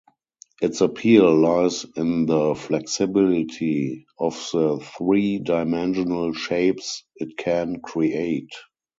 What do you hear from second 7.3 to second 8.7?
can create.